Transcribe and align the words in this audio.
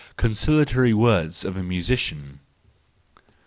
Consolatory 0.17 0.95
Words 0.95 1.45
of 1.45 1.55
a 1.55 1.61
Musician. 1.61 2.39